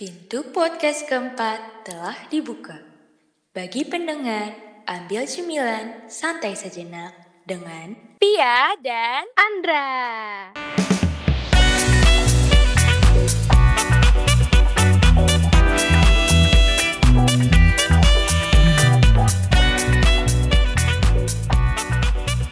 [0.00, 2.80] Pintu podcast keempat telah dibuka.
[3.52, 4.56] Bagi pendengar,
[4.88, 7.12] ambil cemilan, santai sejenak
[7.44, 9.92] dengan Pia dan Andra.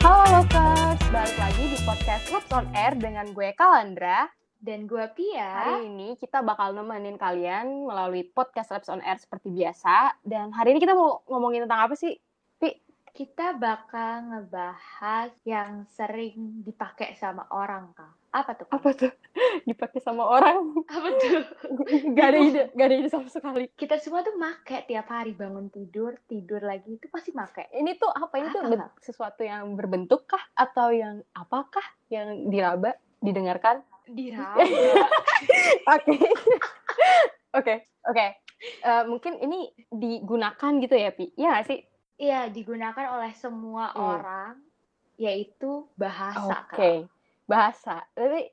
[0.04, 4.36] Halo Lokers, balik lagi di podcast Loops on Air dengan gue Kalandra.
[4.58, 5.78] Dan gue Pia.
[5.78, 10.18] Hari ini kita bakal nemenin kalian melalui podcast Labs on Air seperti biasa.
[10.26, 12.18] Dan hari ini kita mau ngomongin tentang apa sih?
[12.58, 12.74] Pi,
[13.14, 18.12] Kita bakal ngebahas yang sering dipakai sama orang, Kak.
[18.28, 18.66] Apa tuh?
[18.66, 18.74] Kak?
[18.78, 19.12] apa tuh?
[19.70, 20.74] Dipakai sama orang.
[20.90, 21.42] Apa tuh?
[22.18, 23.70] gak ada ide, gak ada ide sama sekali.
[23.78, 27.70] Kita semua tuh make tiap hari bangun tidur, tidur lagi itu pasti make.
[27.70, 28.34] Ini tuh apa?
[28.42, 30.42] Ini tuh Apa, sesuatu yang berbentuk kah?
[30.58, 31.82] Atau yang apakah?
[32.10, 33.86] Yang diraba, didengarkan?
[34.08, 34.58] Diraba.
[35.94, 36.12] Oke.
[37.48, 37.74] Oke,
[38.04, 38.26] oke.
[38.60, 41.32] Eh, mungkin ini digunakan gitu ya, Pi?
[41.32, 41.80] Iya sih?
[42.18, 44.04] Iya, digunakan oleh semua Hmm.
[44.18, 44.54] orang,
[45.16, 47.06] yaitu bahasa, Oke.
[47.06, 47.08] Kak.
[47.46, 47.96] Bahasa.
[48.12, 48.50] Tapi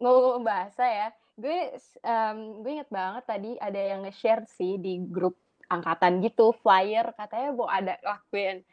[0.00, 5.36] ngomong-ngomong bahasa ya, gue em, gue inget banget tadi ada yang nge-share sih di grup
[5.68, 8.64] angkatan gitu, flyer katanya mau ada lakuin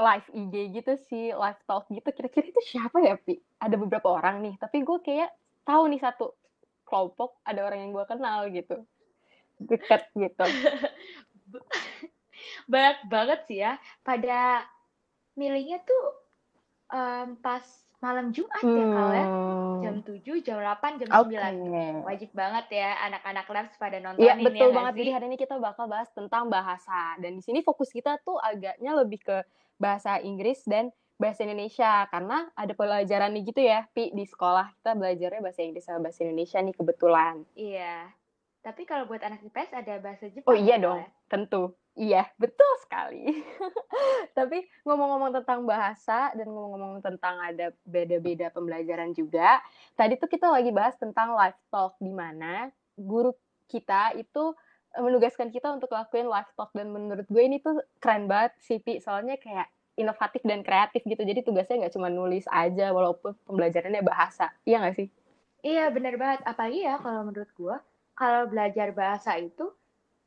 [0.00, 2.08] live IG gitu sih, live talk gitu.
[2.10, 3.36] Kira-kira itu siapa ya, Pi?
[3.60, 5.30] Ada beberapa orang nih, tapi gue kayak
[5.64, 6.34] tahu nih satu
[6.86, 8.76] kelompok ada orang yang gue kenal gitu.
[9.60, 10.42] Deket gitu.
[12.72, 13.78] Banyak banget sih ya.
[14.02, 14.64] Pada
[15.38, 16.04] milihnya tuh
[16.90, 17.62] em, pas
[18.00, 19.26] malam Jumat ya, Kak ya.
[19.80, 21.20] Jam 7, jam 8, jam Hmm.
[21.20, 21.36] Oke.
[21.36, 22.08] 9.
[22.08, 24.92] Wajib banget ya anak-anak labs pada nontonin Iya ya betul nggak banget.
[25.04, 28.92] Jadi hari ini kita bakal bahas tentang bahasa dan di sini fokus kita tuh agaknya
[28.96, 29.36] lebih ke
[29.76, 30.88] bahasa Inggris dan
[31.20, 35.84] bahasa Indonesia karena ada pelajaran nih gitu ya, Pi di sekolah kita belajarnya bahasa Inggris
[35.84, 37.34] sama bahasa Indonesia nih kebetulan.
[37.52, 38.08] Iya.
[38.60, 40.48] Tapi kalau buat anak IPS ada bahasa Jepang.
[40.48, 41.08] Oh iya ya, dong, ya?
[41.28, 41.62] tentu.
[42.00, 43.28] Iya, betul sekali.
[44.38, 49.60] Tapi ngomong-ngomong tentang bahasa dan ngomong-ngomong tentang ada beda-beda pembelajaran juga,
[49.96, 53.32] tadi tuh kita lagi bahas tentang live talk di mana guru
[53.68, 54.56] kita itu
[54.96, 58.78] eh, menugaskan kita untuk lakuin live talk dan menurut gue ini tuh keren banget sih
[58.80, 59.00] Pi.
[59.00, 59.68] soalnya kayak
[60.00, 61.20] inovatif dan kreatif gitu.
[61.20, 64.50] Jadi tugasnya nggak cuma nulis aja walaupun pembelajarannya bahasa.
[64.64, 65.08] Iya nggak sih?
[65.60, 66.40] Iya bener banget.
[66.48, 67.76] Apalagi ya kalau menurut gua,
[68.16, 69.68] kalau belajar bahasa itu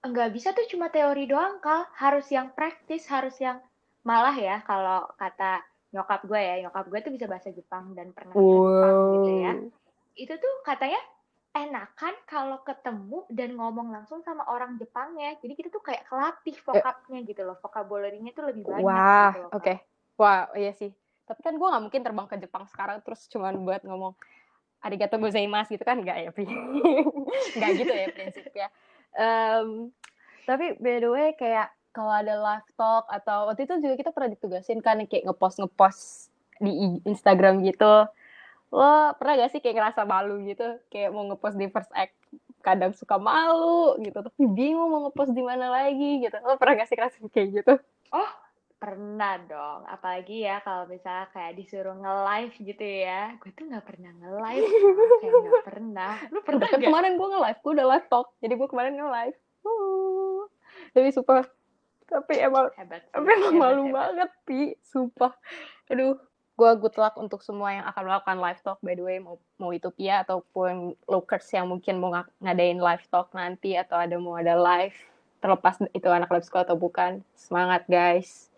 [0.04, 1.90] nggak bisa tuh cuma teori doang, Kal.
[1.98, 3.58] Harus yang praktis, harus yang
[4.04, 5.64] malah ya kalau kata
[5.94, 9.54] nyokap gue ya, nyokap gue tuh bisa bahasa Jepang dan pernah ke Jepang gitu ya.
[10.18, 11.00] Itu tuh katanya
[11.54, 15.38] enakan kalau ketemu dan ngomong langsung sama orang Jepangnya.
[15.38, 17.58] Jadi kita tuh kayak kelatih vokabnya gitu loh.
[17.62, 19.74] Vocabulary-nya tuh lebih banyak Wah, gitu oke.
[20.18, 20.90] Wah, iya sih.
[21.30, 24.18] Tapi kan gue nggak mungkin terbang ke Jepang sekarang terus cuman buat ngomong
[24.84, 26.50] arigato gozaimasu gitu kan nggak ya, Pri?
[27.58, 28.68] nggak gitu ya prinsipnya.
[29.14, 29.94] Em,
[30.50, 34.34] tapi by the way kayak kalau ada live talk atau waktu itu juga kita pernah
[34.34, 36.04] ditugasin kan kayak ngepost ngepost
[36.58, 38.10] di Instagram gitu.
[38.74, 42.18] Lo pernah gak sih kayak ngerasa malu gitu, kayak mau ngepost di first act
[42.66, 46.34] kadang suka malu gitu, tapi bingung mau ngepost di mana lagi gitu.
[46.42, 47.74] Lo pernah gak sih ngerasa kayak gitu?
[48.84, 53.32] Pernah dong, apalagi ya kalau misalnya kayak disuruh nge-live gitu ya.
[53.40, 55.08] Gue tuh nggak pernah nge-live, Kak.
[55.24, 56.14] kayak nggak pernah.
[56.28, 56.84] Lu pernah nggak?
[56.84, 58.28] kemarin gue nge-live, gue udah live talk.
[58.44, 59.38] Jadi gue kemarin nge-live.
[59.64, 60.44] Uh,
[60.92, 61.48] Tapi super.
[62.04, 63.96] Tapi emang, Hebat tapi emang hebat, malu hebat.
[63.96, 64.76] banget, Pi.
[64.84, 65.32] Sumpah.
[65.88, 66.20] Aduh.
[66.54, 68.80] Gue good luck untuk semua yang akan melakukan live talk.
[68.86, 73.06] By the way, mau, mau itu Pia ataupun lokers yang mungkin mau ng- ngadain live
[73.10, 73.74] talk nanti.
[73.74, 74.96] Atau ada mau ada live.
[75.42, 77.26] Terlepas itu anak lab school atau bukan.
[77.34, 78.54] Semangat, guys.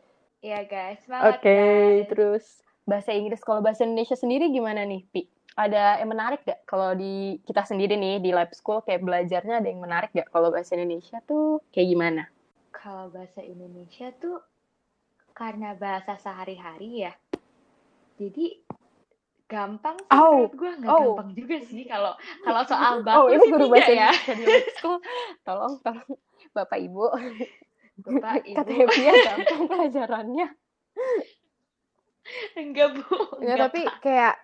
[0.45, 2.05] Iya guys, semangat Oke, guys.
[2.05, 2.45] terus
[2.85, 3.41] bahasa Inggris.
[3.41, 5.25] Kalau bahasa Indonesia sendiri gimana nih, Pi?
[5.57, 9.67] Ada yang menarik gak kalau di kita sendiri nih di lab school kayak belajarnya ada
[9.71, 12.23] yang menarik gak kalau bahasa Indonesia tuh kayak gimana?
[12.69, 14.37] Kalau bahasa Indonesia tuh
[15.33, 17.13] karena bahasa sehari-hari ya.
[18.15, 18.63] Jadi
[19.45, 21.13] gampang sih Oh, gue nggak oh.
[21.13, 22.13] gampang juga sih kalau
[22.45, 24.11] kalau soal Oh, baku ini sih guru bahasa ya.
[24.81, 24.97] School.
[25.45, 26.09] Tolong, tolong
[26.51, 27.05] Bapak Ibu.
[28.01, 28.55] Bapak, Ibu.
[28.57, 30.47] Katanya Pia gampang pelajarannya.
[32.57, 33.17] Enggak bu.
[33.45, 34.35] Ya, tapi kayak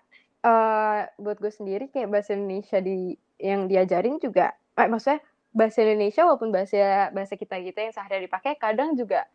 [0.42, 5.22] eh buat gue sendiri kayak bahasa Indonesia di yang diajarin juga eh, maksudnya
[5.54, 9.30] bahasa Indonesia walaupun bahasa bahasa kita gitu yang sehari-hari dipakai kadang juga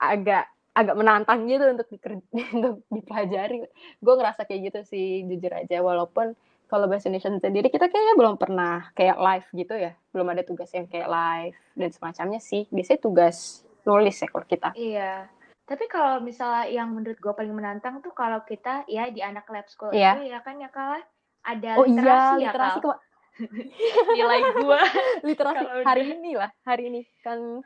[0.00, 2.20] agak agak menantang gitu untuk diker-
[2.56, 3.64] untuk dipelajari.
[3.98, 6.36] Gue ngerasa kayak gitu sih jujur aja walaupun
[6.66, 9.96] kalau bahasa Indonesia sendiri kita kayaknya belum pernah kayak live gitu ya.
[10.12, 12.68] Belum ada tugas yang kayak live dan semacamnya sih.
[12.68, 14.70] Biasanya tugas nulis ya kalau kita.
[14.76, 15.30] Iya.
[15.66, 19.66] Tapi kalau misalnya yang menurut gue paling menantang tuh kalau kita ya di anak lab
[19.66, 20.14] school Iya.
[20.20, 21.02] itu ya kan ya kalah
[21.42, 22.94] ada Oh iya, literasi ya literasi Kal.
[24.16, 24.80] nilai gue
[25.28, 27.62] literasi hari ini lah hari ini kan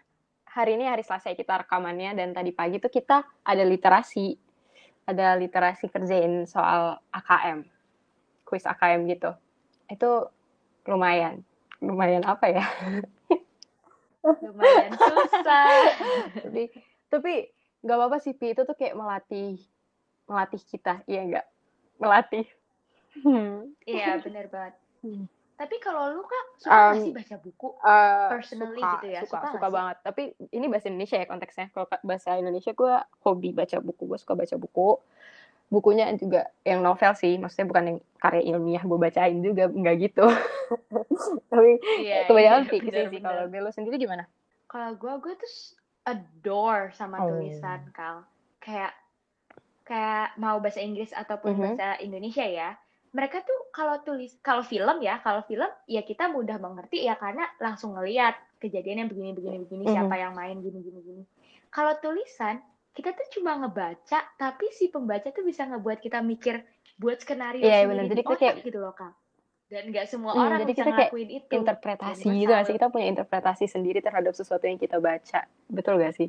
[0.50, 4.34] hari ini hari Selasa ya kita rekamannya dan tadi pagi tuh kita ada literasi.
[5.06, 7.80] Ada literasi kerjain soal AKM
[8.50, 9.30] kuis AKM gitu.
[9.86, 10.26] Itu
[10.90, 11.46] lumayan.
[11.78, 12.66] Lumayan apa ya?
[14.42, 15.70] Lumayan susah.
[16.42, 16.74] Tapi
[17.06, 17.32] tapi
[17.86, 18.50] nggak apa-apa sih Pi.
[18.50, 19.62] Itu tuh kayak melatih
[20.26, 21.06] melatih kita.
[21.06, 21.46] Iya nggak?
[22.02, 22.46] Melatih.
[23.86, 24.74] Iya bener banget.
[25.06, 25.24] Hmm.
[25.60, 29.38] Tapi kalau lu kak suka Um, sih baca buku Eh, Personally suka, gitu ya, suka,
[29.44, 29.74] suka suka, sih?
[29.76, 29.96] banget.
[30.00, 30.22] Tapi
[30.56, 31.66] ini bahasa Indonesia ya konteksnya.
[31.76, 34.88] Kalau ka- bahasa Indonesia gue hobi baca buku, gue suka baca buku.
[35.70, 40.26] Bukunya juga yang novel sih, maksudnya bukan yang karya ilmiah gue bacain juga, nggak gitu.
[41.52, 43.20] Tapi iya kebanyakan iya, fiksi sih.
[43.20, 44.24] Kalau Belo sendiri gimana?
[44.70, 45.52] kalau gue gue tuh
[46.06, 47.28] adore sama Oh.
[47.28, 48.22] tulisan kal
[48.62, 48.94] kayak
[49.84, 51.62] kayak mau bahasa Inggris ataupun Mhm.
[51.74, 52.70] bahasa Indonesia ya
[53.10, 57.46] mereka tuh kalau tulis kalau film ya kalau film ya kita mudah mengerti ya karena
[57.58, 59.92] langsung ngelihat kejadian yang begini begini begini Mhm.
[59.92, 61.22] siapa yang main gini gini gini
[61.68, 62.62] kalau tulisan
[62.94, 66.62] kita tuh cuma ngebaca tapi si pembaca tuh bisa ngebuat kita mikir
[67.00, 68.04] buat skenario Iya, sendiri bener.
[68.10, 69.12] Jadi kita kayak- gitu loh kak
[69.70, 72.74] dan nggak semua Hmm, orang jadi bisa kita kayak ngelakuin itu Interpretasi Jadi gitu sih?
[72.74, 75.40] Kita punya interpretasi sendiri terhadap sesuatu yang kita baca.
[75.70, 76.28] Betul gak sih?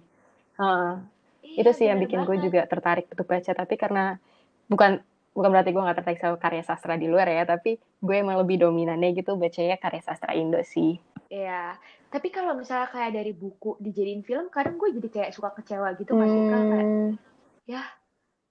[0.57, 0.93] Heeh.
[1.41, 4.21] Iya, itu sih yang bikin gue juga tertarik untuk baca tapi karena
[4.65, 5.01] bukan
[5.31, 8.59] bukan berarti gue nggak tertarik sama karya sastra di luar ya tapi gue emang lebih
[8.59, 10.99] dominannya gitu bacanya karya sastra Indo sih.
[11.31, 11.79] Iya,
[12.11, 16.11] tapi kalau misalnya kayak dari buku dijadiin film, kadang gue jadi kayak suka kecewa gitu
[16.11, 16.63] nggak sih Kak?
[16.67, 17.87] Kayak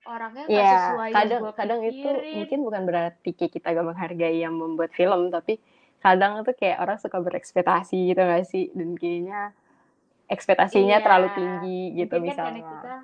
[0.09, 3.85] orangnya nggak ya sesuai yang kadang gue kadang itu mungkin bukan berarti kayak kita gak
[3.85, 5.61] menghargai yang membuat film tapi
[6.01, 8.73] kadang tuh kayak orang suka berekspektasi gitu gak sih?
[8.73, 9.53] Dan kayaknya
[10.33, 12.63] ekspektasinya Iya, terlalu tinggi gitu Mungkin kan misalnya.
[12.65, 12.95] karena kita,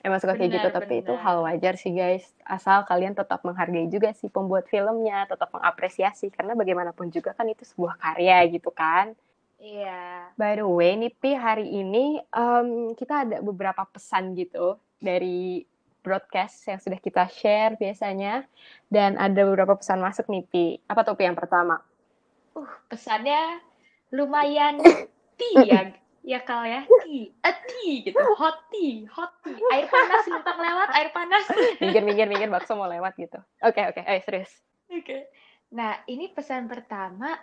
[0.00, 1.22] Emang suka kayak gitu, Benar, tapi itu benar.
[1.24, 2.24] hal wajar sih guys.
[2.46, 6.32] Asal kalian tetap menghargai juga sih pembuat filmnya, tetap mengapresiasi.
[6.32, 9.12] Karena bagaimanapun juga kan itu sebuah karya gitu kan.
[9.60, 15.62] iya, By the way, nih Pi, hari ini em, kita ada beberapa pesan gitu dari
[16.00, 18.48] broadcast yang sudah kita share biasanya.
[18.88, 20.66] Dan ada beberapa pesan masuk nih Pi.
[20.88, 21.76] Apa tuh Pi yang pertama?
[22.58, 23.62] uh pesannya
[24.16, 24.76] lumayan
[25.38, 30.58] tea ya, kal ya tea, a tea gitu, hot tea, hot tea, air panas numpang
[30.60, 31.44] lewat, air panas.
[31.82, 33.40] Minggir, minggir, minggir, bakso mau lewat gitu.
[33.64, 34.52] Oke, oke, ayo serius.
[34.92, 35.26] Oke.
[35.72, 37.38] Nah ini pesan pertama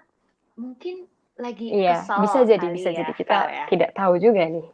[0.59, 1.07] mungkin
[1.37, 3.11] lagi Iya, kesel bisa jadi, bisa ya, jadi.
[3.13, 3.65] Kita Kal ya.
[3.69, 4.67] tidak tahu juga nih.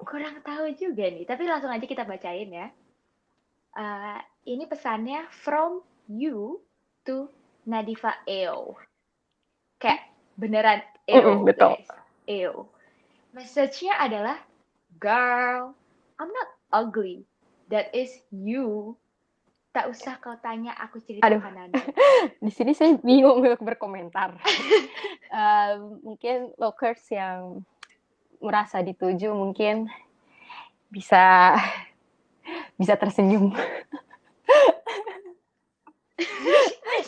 [0.00, 2.72] kurang tahu juga nih, tapi langsung aja kita bacain ya.
[3.76, 4.18] Eh,
[4.48, 6.56] ini pesannya from you
[7.04, 7.28] to
[7.68, 8.80] Nadifa Eo.
[9.76, 10.08] Kayak
[10.40, 11.76] beneran Eo, Mm-mm, betul.
[11.76, 11.90] guys.
[12.24, 12.72] Eo.
[13.30, 14.42] Message-nya adalah,
[14.98, 15.70] girl,
[16.18, 17.22] I'm not ugly.
[17.70, 18.98] That is you.
[19.70, 21.38] Tak usah kau tanya aku cerita Aduh.
[21.38, 21.78] Kanada.
[22.42, 24.34] di sini saya bingung untuk berkomentar.
[25.30, 27.62] Eh, mungkin lokers yang
[28.42, 29.86] merasa dituju mungkin
[30.90, 31.54] bisa
[32.74, 33.54] bisa tersenyum.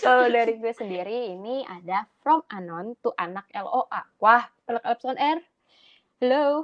[0.07, 4.07] Kalau dari gue sendiri ini ada from anon to anak LOA.
[4.23, 5.43] Wah, anak Epson R.
[6.23, 6.63] Hello.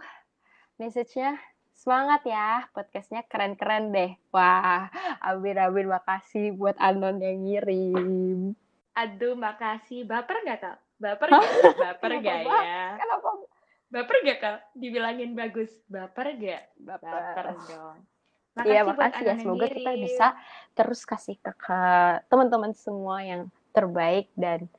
[0.79, 1.35] Message-nya
[1.75, 4.15] semangat ya, podcastnya keren-keren deh.
[4.31, 4.87] Wah,
[5.19, 8.55] Abin-Abin makasih buat Anon yang ngirim.
[8.95, 10.07] Aduh, makasih.
[10.07, 10.79] Baper nggak, Kak?
[11.03, 11.75] Baper nggak?
[11.75, 13.03] Baper nggak ya?
[13.03, 13.29] Kenapa?
[13.91, 14.59] Baper gak kak?
[14.79, 15.75] Dibilangin bagus.
[15.91, 16.63] Baper gak?
[16.79, 17.47] Baper Baper.
[17.67, 17.99] dong.
[18.63, 19.35] Iya, buat makasih ya.
[19.43, 20.07] Semoga kita ngirim.
[20.07, 20.27] bisa
[20.79, 21.81] terus kasih ke, ke
[22.31, 24.71] teman-teman semua yang terbaik dan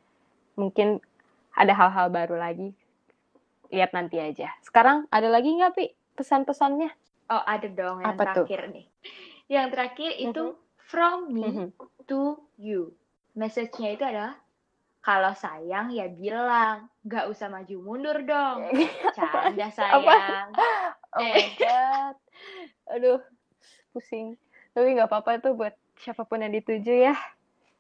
[0.55, 1.03] mungkin
[1.51, 2.71] ada hal-hal baru lagi.
[3.69, 4.49] Lihat nanti aja.
[4.65, 5.85] Sekarang ada lagi nggak, Pi?
[6.17, 6.89] Pesan-pesannya?
[7.29, 8.45] Oh ada dong yang Apa tuh?
[8.49, 8.85] terakhir nih.
[9.45, 10.57] Yang terakhir itu Mhm.
[10.89, 11.67] from me Mhm.
[12.09, 12.21] to
[12.57, 12.89] you.
[13.38, 14.33] Message-nya itu adalah
[14.99, 18.65] kalau sayang ya bilang, nggak usah maju mundur dong.
[19.17, 20.49] Canda sayang.
[21.13, 21.53] Oh my Eh.
[21.55, 22.15] god.
[22.89, 23.21] Aduh,
[23.93, 24.33] pusing.
[24.73, 27.15] Tapi nggak apa-apa tuh buat siapa pun yang dituju ya.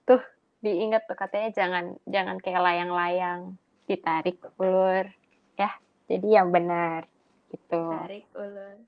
[0.05, 0.21] Tuh,
[0.61, 5.09] diingat tuh katanya jangan jangan kayak layang-layang, ditarik ulur.
[5.59, 5.71] Ya,
[6.07, 7.03] jadi yang benar
[7.51, 7.83] gitu.
[7.83, 8.79] Tarik ulur.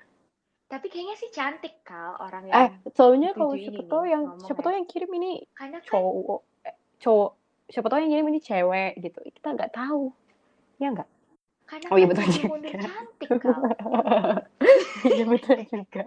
[0.71, 4.59] Tapi kayaknya sih cantik kal orang Eh, yang soalnya kalau siapa tahu nih, yang siapa
[4.59, 4.63] ya.
[4.63, 7.31] tahu yang kirim ini karena kan cowok, eh, cowok.
[7.67, 9.19] Siapa tahu yang kirim ini cewek gitu.
[9.35, 10.15] Kita nggak tahu.
[10.79, 11.09] Ya nggak?
[11.71, 12.79] karena Oh iya, kan betul maju juga.
[12.79, 13.29] cantik.
[15.01, 16.03] Iya betul juga.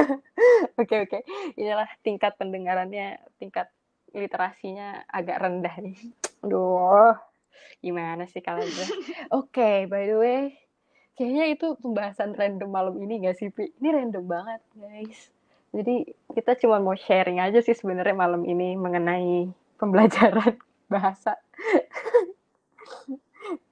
[0.80, 1.18] Oke oke.
[1.54, 3.70] Inilah tingkat pendengarannya, tingkat
[4.10, 5.94] literasinya agak rendah nih.
[6.42, 7.14] Aduh,
[7.80, 8.68] gimana sih kalian?
[8.74, 8.84] bro?
[9.44, 10.42] Oke, by the way,
[11.14, 13.70] kayaknya itu pembahasan random malam ini gak sih, Pi?
[13.78, 15.30] Ini random banget, guys.
[15.70, 16.02] Jadi
[16.34, 19.46] kita cuma mau sharing aja sih sebenarnya malam ini mengenai
[19.78, 20.58] pembelajaran
[20.92, 21.38] bahasa.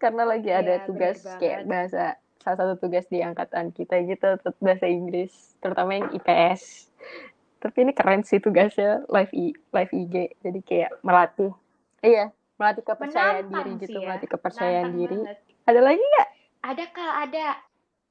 [0.02, 4.86] karena lagi ada Iya, tugas kayak bahasa salah satu tugas di angkatan kita gitu bahasa
[4.88, 6.88] Inggris terutama yang IPS
[7.58, 11.52] tapi ini keren sih tugasnya live i live IG jadi kayak melatih
[12.00, 14.06] iya melatih kepercayaan Menantang diri sih gitu ya.
[14.10, 15.38] melatih kepercayaan Nantang diri banget.
[15.64, 17.46] ada lagi nggak Ada kal ada.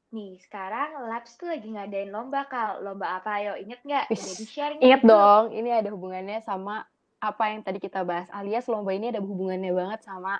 [0.07, 2.79] Nih sekarang Labs tuh lagi ngadain lomba kal.
[2.79, 4.07] Lomba apa ayo inget nggak?
[4.07, 6.87] Wis, Udah di share Ingat dong, ini ada hubungannya sama
[7.19, 8.31] apa yang tadi kita bahas.
[8.31, 10.39] Alias lomba ini ada hubungannya banget sama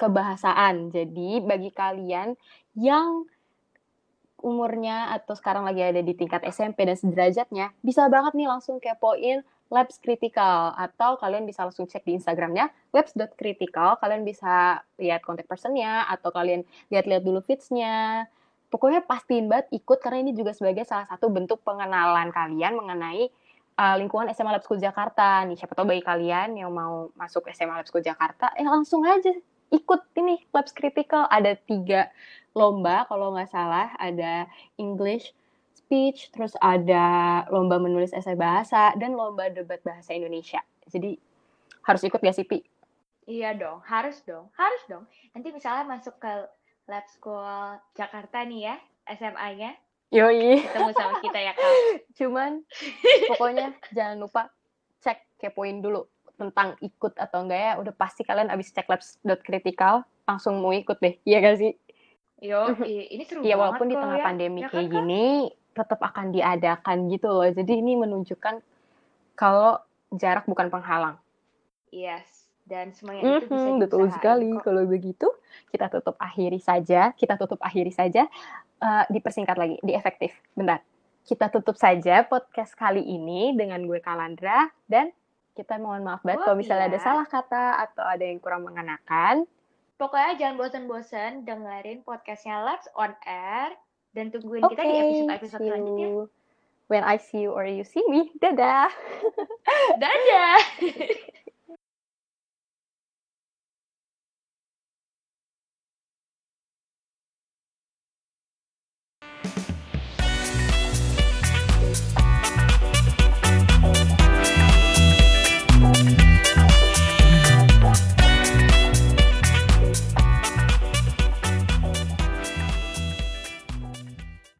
[0.00, 0.88] kebahasaan.
[0.88, 2.32] Jadi bagi kalian
[2.74, 3.28] yang
[4.44, 9.40] umurnya atau sekarang lagi ada di tingkat SMP dan sederajatnya, bisa banget nih langsung kepoin
[9.72, 13.96] Labs Critical atau kalian bisa langsung cek di Instagramnya labs.critical.
[13.98, 18.28] Kalian bisa lihat kontak personnya atau kalian lihat-lihat dulu feeds-nya.
[18.68, 23.32] Pokoknya pastiin banget ikut karena ini juga sebagai salah satu bentuk pengenalan kalian mengenai
[23.78, 25.56] uh, lingkungan SMA Lab School Jakarta nih.
[25.58, 29.32] Siapa tahu bagi kalian yang mau masuk SMA Lab School Jakarta, ya langsung aja
[29.72, 31.26] ikut ini Labs Critical.
[31.30, 32.10] Ada tiga
[32.54, 33.92] lomba kalau nggak salah.
[33.98, 35.34] Ada English
[35.74, 40.62] speech, terus ada lomba menulis esai bahasa, dan lomba debat bahasa Indonesia.
[40.88, 41.18] Jadi
[41.84, 42.64] harus ikut gak sih, Pi?
[43.28, 45.04] Iya dong, harus dong, harus dong.
[45.36, 46.32] Nanti misalnya masuk ke
[46.88, 47.44] Lab School
[47.96, 48.76] Jakarta nih ya,
[49.08, 49.76] SMA-nya,
[50.12, 50.60] Yoi.
[50.62, 51.72] ketemu sama kita ya kal.
[52.18, 52.50] Cuman
[53.34, 54.52] pokoknya jangan lupa
[55.00, 56.04] cek kepoin dulu
[56.36, 57.72] tentang ikut atau enggak ya.
[57.80, 61.16] Udah pasti kalian abis cek labs.critical langsung mau ikut deh.
[61.24, 61.72] Iya gak sih?
[62.44, 64.24] Yo, i- ini seru Iya banget walaupun di tengah ya.
[64.24, 64.92] pandemi Ya kan, kayak Kak?
[64.94, 65.24] gini
[65.72, 67.48] tetap akan diadakan gitu loh.
[67.48, 68.54] Jadi ini menunjukkan
[69.34, 71.16] kalau jarak bukan penghalang.
[71.88, 72.26] Yes,
[72.62, 74.50] dan semuanya itu bisa Mhm, betul sekali.
[74.52, 74.62] kok.
[74.62, 75.26] Kalau begitu,
[75.70, 77.10] kita tutup akhiri saja.
[77.12, 78.28] Kita tutup akhiri saja.
[78.76, 80.34] Eh, dipersingkat lagi, di efektif.
[80.52, 80.84] Bentar.
[81.22, 85.08] Kita tutup saja podcast kali ini dengan gue Kalandra dan
[85.52, 87.06] kita mohon maaf banget Gue kalau misalnya ada Pia.
[87.06, 89.48] salah kata atau ada yang kurang mengenakan.
[89.94, 93.78] Pokoknya jangan bosan-bosan dengerin podcastnya Labs on Air
[94.10, 96.08] dan tungguin Oke, kita di episode-episode selanjutnya.
[96.90, 98.34] when I see you or you see me.
[98.42, 98.90] Dadah.
[100.02, 100.60] Dadah!